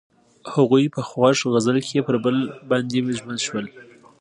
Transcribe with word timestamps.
هغوی 0.53 0.85
په 0.95 1.01
خوښ 1.09 1.37
غزل 1.53 1.77
کې 1.87 1.99
پر 2.07 2.15
بل 2.23 2.37
باندې 2.69 2.99
ژمن 3.17 3.37
شول. 3.45 3.65